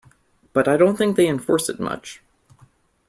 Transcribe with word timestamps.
But 0.53 0.67
I 0.67 0.77
don't 0.77 0.95
think 0.95 1.15
they 1.15 1.27
enforced 1.27 1.69
it 1.69 1.79
much. 1.79 2.23